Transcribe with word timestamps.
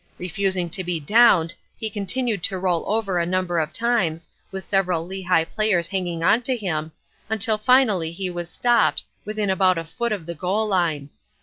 Refusing 0.17 0.67
to 0.71 0.83
be 0.83 0.99
downed, 0.99 1.53
he 1.77 1.87
continued 1.87 2.41
to 2.45 2.57
roll 2.57 2.83
over 2.89 3.19
a 3.19 3.23
number 3.27 3.59
of 3.59 3.71
times, 3.71 4.27
with 4.49 4.63
several 4.67 5.05
Lehigh 5.05 5.43
players 5.43 5.89
hanging 5.89 6.23
on 6.23 6.41
to 6.41 6.57
him, 6.57 6.91
until 7.29 7.59
finally 7.59 8.11
he 8.11 8.27
was 8.27 8.49
stopped, 8.49 9.03
within 9.25 9.51
about 9.51 9.77
a 9.77 9.85
foot 9.85 10.11
of 10.11 10.25
the 10.25 10.33
goal 10.33 10.67
line. 10.67 11.11